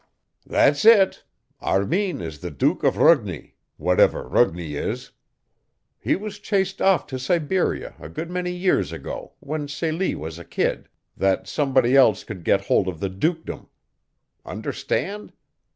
"That's 0.47 0.83
it. 0.83 1.23
Armin 1.59 2.21
is 2.21 2.39
the 2.39 2.49
Duke 2.49 2.83
of 2.83 2.95
Rugni, 2.97 3.53
whatever 3.77 4.27
Rugni 4.27 4.73
is. 4.73 5.11
He 5.99 6.15
was 6.15 6.39
chased 6.39 6.81
off 6.81 7.05
to 7.05 7.19
Siberia 7.19 7.93
a 7.99 8.09
good 8.09 8.31
many 8.31 8.49
years 8.51 8.91
ago, 8.91 9.33
when 9.41 9.67
Celie 9.67 10.15
was 10.15 10.39
a 10.39 10.43
kid, 10.43 10.89
that 11.15 11.47
somebody 11.47 11.95
else 11.95 12.23
could 12.23 12.43
get 12.43 12.61
hold 12.65 12.87
of 12.87 12.99
the 12.99 13.09
Dukedom. 13.09 13.69
Understand? 14.43 15.33